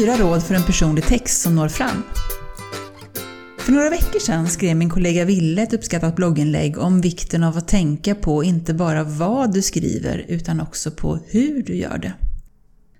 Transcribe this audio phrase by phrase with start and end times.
[0.00, 2.02] Fyra råd för en personlig text som når fram.
[3.58, 7.68] För några veckor sedan skrev min kollega Ville ett uppskattat blogginlägg om vikten av att
[7.68, 12.12] tänka på inte bara vad du skriver utan också på hur du gör det.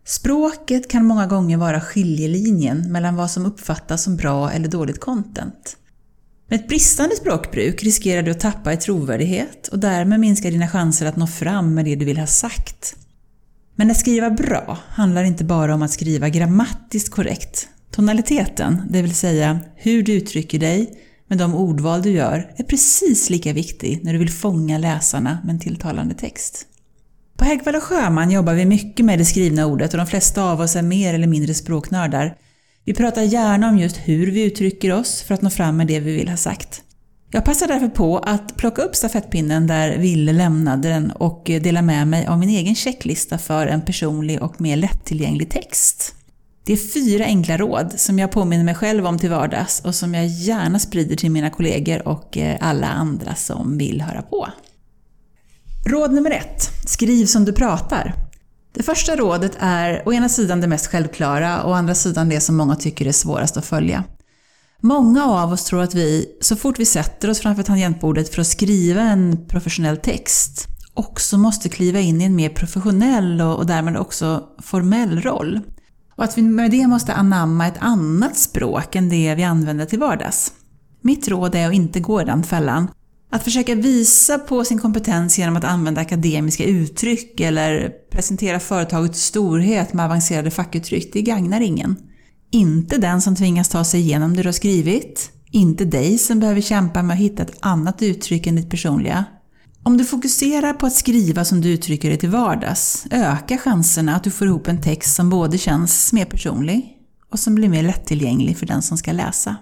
[0.04, 5.76] Språket kan många gånger vara skiljelinjen mellan vad som uppfattas som bra eller dåligt content.
[6.48, 11.06] Med ett bristande språkbruk riskerar du att tappa i trovärdighet och därmed minska dina chanser
[11.06, 12.96] att nå fram med det du vill ha sagt.
[13.76, 17.68] Men att skriva bra handlar inte bara om att skriva grammatiskt korrekt.
[17.90, 23.30] Tonaliteten, det vill säga hur du uttrycker dig med de ordval du gör, är precis
[23.30, 26.66] lika viktig när du vill fånga läsarna med en tilltalande text.
[27.36, 30.60] På Häggvall och Sjöman jobbar vi mycket med det skrivna ordet och de flesta av
[30.60, 32.36] oss är mer eller mindre språknördar.
[32.84, 36.00] Vi pratar gärna om just hur vi uttrycker oss för att nå fram med det
[36.00, 36.83] vi vill ha sagt.
[37.34, 42.08] Jag passar därför på att plocka upp stafettpinnen där Ville lämnade den och dela med
[42.08, 46.14] mig av min egen checklista för en personlig och mer lättillgänglig text.
[46.64, 50.14] Det är fyra enkla råd som jag påminner mig själv om till vardags och som
[50.14, 54.48] jag gärna sprider till mina kollegor och eh, alla andra som vill höra på.
[55.86, 56.70] Råd nummer ett.
[56.86, 58.14] Skriv som du pratar.
[58.74, 62.40] Det första rådet är å ena sidan det mest självklara och å andra sidan det
[62.40, 64.04] som många tycker är svårast att följa.
[64.84, 68.46] Många av oss tror att vi, så fort vi sätter oss framför tangentbordet för att
[68.46, 74.48] skriva en professionell text, också måste kliva in i en mer professionell och därmed också
[74.62, 75.60] formell roll.
[76.16, 79.98] Och att vi med det måste anamma ett annat språk än det vi använder till
[79.98, 80.52] vardags.
[81.00, 82.88] Mitt råd är att inte gå i den fällan.
[83.30, 89.92] Att försöka visa på sin kompetens genom att använda akademiska uttryck eller presentera företagets storhet
[89.92, 91.96] med avancerade fackuttryck, det gagnar ingen.
[92.54, 96.60] Inte den som tvingas ta sig igenom det du har skrivit, inte dig som behöver
[96.60, 99.24] kämpa med att hitta ett annat uttryck än ditt personliga.
[99.82, 104.24] Om du fokuserar på att skriva som du uttrycker dig till vardags ökar chanserna att
[104.24, 106.96] du får ihop en text som både känns mer personlig
[107.30, 109.56] och som blir mer lättillgänglig för den som ska läsa.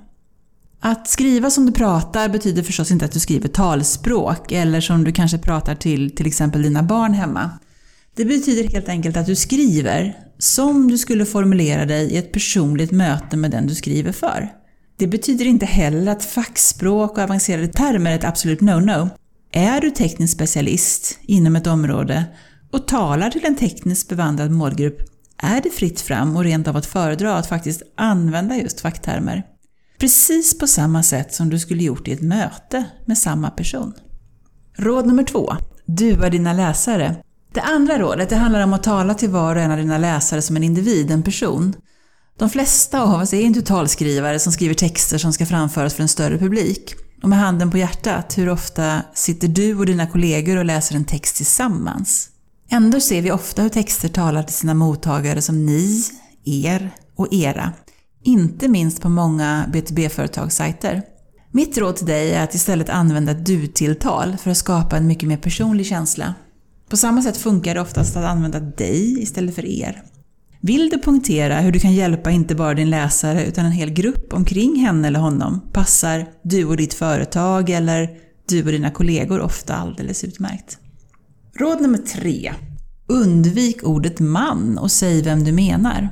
[0.80, 5.12] Att skriva som du pratar betyder förstås inte att du skriver talspråk eller som du
[5.12, 7.50] kanske pratar till till exempel dina barn hemma.
[8.16, 12.90] Det betyder helt enkelt att du skriver som du skulle formulera dig i ett personligt
[12.90, 14.48] möte med den du skriver för.
[14.96, 19.08] Det betyder inte heller att fackspråk och avancerade termer är ett absolut no-no.
[19.52, 22.24] Är du teknisk specialist inom ett område
[22.72, 25.02] och talar till en tekniskt bevandrad målgrupp
[25.38, 29.42] är det fritt fram och rent av att föredra att faktiskt använda just facktermer.
[29.98, 33.92] Precis på samma sätt som du skulle gjort i ett möte med samma person.
[34.76, 35.56] Råd nummer två.
[35.86, 37.16] Du är dina läsare.
[37.52, 40.42] Det andra rådet det handlar om att tala till var och en av dina läsare
[40.42, 41.74] som en individ, en person.
[42.38, 46.08] De flesta av oss är inte talskrivare som skriver texter som ska framföras för en
[46.08, 46.94] större publik.
[47.22, 51.04] Och med handen på hjärtat, hur ofta sitter du och dina kollegor och läser en
[51.04, 52.28] text tillsammans?
[52.70, 56.02] Ändå ser vi ofta hur texter talar till sina mottagare som ni,
[56.44, 57.72] er och era.
[58.24, 61.02] Inte minst på många B2B-företagssajter.
[61.50, 65.28] Mitt råd till dig är att istället använda ett du-tilltal för att skapa en mycket
[65.28, 66.34] mer personlig känsla.
[66.92, 70.02] På samma sätt funkar det oftast att använda dig istället för er.
[70.60, 74.32] Vill du punktera hur du kan hjälpa inte bara din läsare utan en hel grupp
[74.32, 78.10] omkring henne eller honom passar du och ditt företag eller
[78.48, 80.78] du och dina kollegor ofta alldeles utmärkt.
[81.58, 82.52] Råd nummer tre.
[83.06, 86.08] Undvik ordet man och säg vem du menar.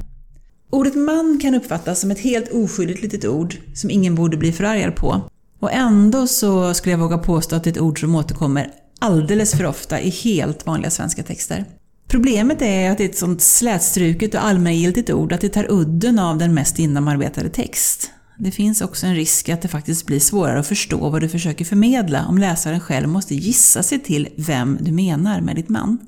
[0.70, 4.96] Ordet man kan uppfattas som ett helt oskyldigt litet ord som ingen borde bli förargad
[4.96, 5.20] på.
[5.60, 9.54] Och ändå så skulle jag våga påstå att det är ett ord som återkommer alldeles
[9.54, 11.64] för ofta i helt vanliga svenska texter.
[12.08, 16.18] Problemet är att det är ett sånt slätstruket och allmängiltigt ord att det tar udden
[16.18, 18.10] av den mest inarbetade text.
[18.38, 21.64] Det finns också en risk att det faktiskt blir svårare att förstå vad du försöker
[21.64, 25.98] förmedla om läsaren själv måste gissa sig till vem du menar med ditt man.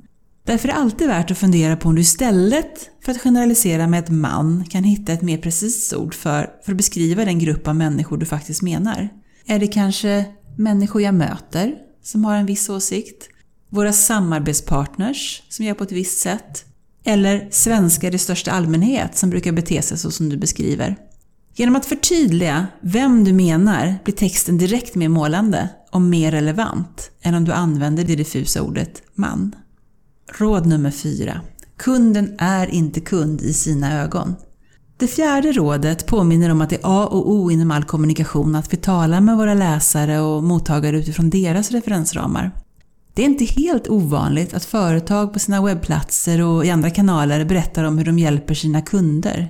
[0.45, 4.05] Därför är det alltid värt att fundera på om du istället för att generalisera med
[4.05, 7.77] ett man kan hitta ett mer precist ord för, för att beskriva den grupp av
[7.77, 9.09] människor du faktiskt menar.
[9.47, 10.25] Är det kanske
[10.57, 13.29] människor jag möter som har en viss åsikt?
[13.69, 16.65] Våra samarbetspartners som gör på ett visst sätt?
[17.05, 20.97] Eller svenskar i största allmänhet som brukar bete sig så som du beskriver?
[21.55, 27.35] Genom att förtydliga vem du menar blir texten direkt mer målande och mer relevant än
[27.35, 29.55] om du använder det diffusa ordet man.
[30.39, 31.41] Råd nummer fyra.
[31.77, 34.35] Kunden är inte kund i sina ögon.
[35.03, 38.73] Det fjärde rådet påminner om att det är A och O inom all kommunikation att
[38.73, 42.51] vi talar med våra läsare och mottagare utifrån deras referensramar.
[43.15, 47.85] Det är inte helt ovanligt att företag på sina webbplatser och i andra kanaler berättar
[47.85, 49.49] om hur de hjälper sina kunder.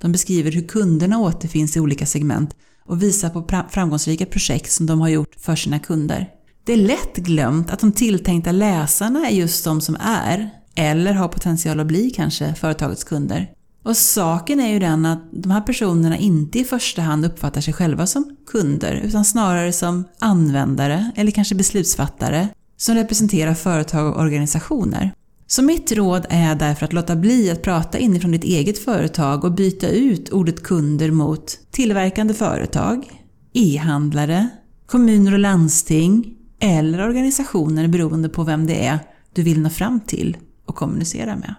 [0.00, 2.56] De beskriver hur kunderna återfinns i olika segment
[2.86, 6.28] och visar på framgångsrika projekt som de har gjort för sina kunder.
[6.64, 11.28] Det är lätt glömt att de tilltänkta läsarna är just de som är, eller har
[11.28, 13.50] potential att bli kanske, företagets kunder.
[13.82, 17.74] Och saken är ju den att de här personerna inte i första hand uppfattar sig
[17.74, 25.12] själva som kunder, utan snarare som användare eller kanske beslutsfattare som representerar företag och organisationer.
[25.46, 29.52] Så mitt råd är därför att låta bli att prata inifrån ditt eget företag och
[29.52, 34.48] byta ut ordet kunder mot tillverkande företag, e-handlare,
[34.86, 38.98] kommuner och landsting eller organisationer beroende på vem det är
[39.32, 40.36] du vill nå fram till
[40.66, 41.54] och kommunicera med.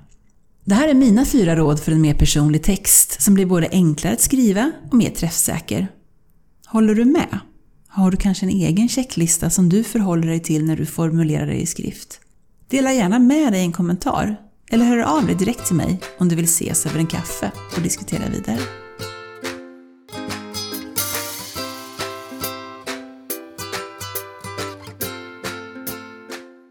[0.66, 4.14] Det här är mina fyra råd för en mer personlig text som blir både enklare
[4.14, 5.88] att skriva och mer träffsäker.
[6.66, 7.40] Håller du med?
[7.88, 11.62] Har du kanske en egen checklista som du förhåller dig till när du formulerar dig
[11.62, 12.20] i skrift?
[12.70, 14.36] Dela gärna med dig en kommentar
[14.72, 17.82] eller hör av dig direkt till mig om du vill ses över en kaffe och
[17.82, 18.60] diskutera vidare.